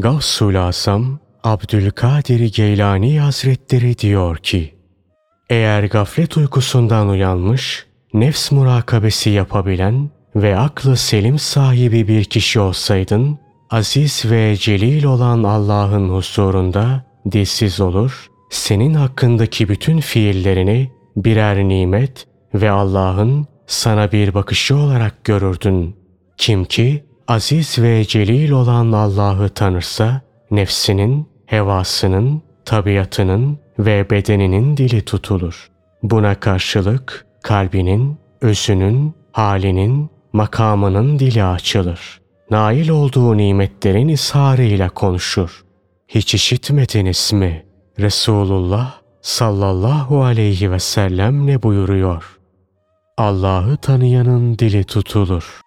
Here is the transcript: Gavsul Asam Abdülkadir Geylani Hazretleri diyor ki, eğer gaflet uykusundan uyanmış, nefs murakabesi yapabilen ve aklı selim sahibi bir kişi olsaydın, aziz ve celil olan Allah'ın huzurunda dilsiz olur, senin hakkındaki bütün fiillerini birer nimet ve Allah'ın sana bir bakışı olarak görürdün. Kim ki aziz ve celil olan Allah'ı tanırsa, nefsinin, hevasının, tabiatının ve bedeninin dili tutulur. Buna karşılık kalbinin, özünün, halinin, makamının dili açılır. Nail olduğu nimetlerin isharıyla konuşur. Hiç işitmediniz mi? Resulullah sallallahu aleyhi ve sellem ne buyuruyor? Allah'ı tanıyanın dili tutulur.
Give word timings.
Gavsul 0.00 0.54
Asam 0.54 1.18
Abdülkadir 1.44 2.54
Geylani 2.54 3.20
Hazretleri 3.20 3.98
diyor 3.98 4.36
ki, 4.36 4.74
eğer 5.50 5.84
gaflet 5.84 6.36
uykusundan 6.36 7.08
uyanmış, 7.08 7.86
nefs 8.14 8.52
murakabesi 8.52 9.30
yapabilen 9.30 10.10
ve 10.36 10.58
aklı 10.58 10.96
selim 10.96 11.38
sahibi 11.38 12.08
bir 12.08 12.24
kişi 12.24 12.60
olsaydın, 12.60 13.38
aziz 13.70 14.24
ve 14.24 14.56
celil 14.56 15.04
olan 15.04 15.42
Allah'ın 15.42 16.08
huzurunda 16.08 17.04
dilsiz 17.32 17.80
olur, 17.80 18.26
senin 18.50 18.94
hakkındaki 18.94 19.68
bütün 19.68 20.00
fiillerini 20.00 20.90
birer 21.16 21.68
nimet 21.68 22.26
ve 22.54 22.70
Allah'ın 22.70 23.46
sana 23.66 24.12
bir 24.12 24.34
bakışı 24.34 24.76
olarak 24.76 25.24
görürdün. 25.24 25.96
Kim 26.36 26.64
ki 26.64 27.04
aziz 27.30 27.78
ve 27.78 28.04
celil 28.04 28.50
olan 28.50 28.92
Allah'ı 28.92 29.48
tanırsa, 29.48 30.20
nefsinin, 30.50 31.28
hevasının, 31.46 32.42
tabiatının 32.64 33.58
ve 33.78 34.10
bedeninin 34.10 34.76
dili 34.76 35.02
tutulur. 35.02 35.70
Buna 36.02 36.34
karşılık 36.34 37.26
kalbinin, 37.42 38.18
özünün, 38.40 39.14
halinin, 39.32 40.10
makamının 40.32 41.18
dili 41.18 41.44
açılır. 41.44 42.20
Nail 42.50 42.88
olduğu 42.88 43.36
nimetlerin 43.36 44.08
isharıyla 44.08 44.88
konuşur. 44.88 45.64
Hiç 46.08 46.34
işitmediniz 46.34 47.32
mi? 47.32 47.66
Resulullah 47.98 48.94
sallallahu 49.22 50.22
aleyhi 50.22 50.72
ve 50.72 50.78
sellem 50.78 51.46
ne 51.46 51.62
buyuruyor? 51.62 52.38
Allah'ı 53.16 53.76
tanıyanın 53.76 54.58
dili 54.58 54.84
tutulur. 54.84 55.60